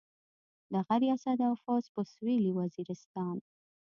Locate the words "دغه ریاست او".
0.73-1.53